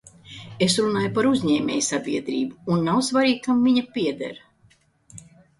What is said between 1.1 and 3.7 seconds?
par uzņēmējsabiedrību, un nav svarīgi, kam